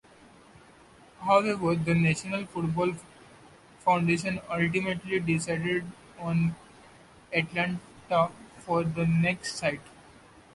However, 1.19 1.75
the 1.75 1.93
National 1.93 2.47
Football 2.47 2.93
Foundation 3.81 4.41
ultimately 4.49 5.19
decided 5.19 5.85
on 6.17 6.55
Atlanta 7.31 8.31
for 8.61 8.83
the 8.83 9.05
next 9.05 9.57
site. 9.57 9.81